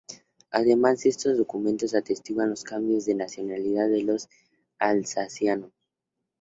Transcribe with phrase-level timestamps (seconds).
[0.49, 4.29] Además, estos documentos atestiguan los cambios de nacionalidad de los
[4.79, 5.69] alsacianos.